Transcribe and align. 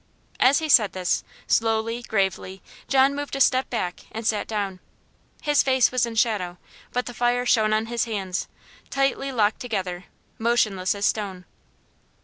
As 0.39 0.57
he 0.57 0.67
said 0.67 0.93
this, 0.93 1.23
slowly, 1.45 2.01
gravely, 2.01 2.63
John 2.87 3.13
moved 3.13 3.35
a 3.35 3.39
step 3.39 3.69
back 3.69 4.05
and 4.11 4.25
sat 4.25 4.47
down. 4.47 4.79
His 5.43 5.61
face 5.61 5.91
was 5.91 6.07
in 6.07 6.15
shadow; 6.15 6.57
but 6.91 7.05
the 7.05 7.13
fire 7.13 7.45
shone 7.45 7.71
on 7.71 7.85
his 7.85 8.05
hands, 8.05 8.47
tightly 8.89 9.31
locked 9.31 9.59
together, 9.59 10.05
motionless 10.39 10.95
as 10.95 11.05
stone. 11.05 11.45